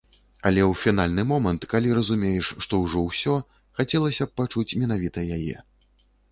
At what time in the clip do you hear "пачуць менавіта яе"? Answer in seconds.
4.43-5.55